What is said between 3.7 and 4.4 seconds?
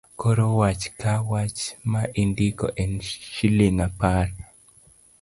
apar.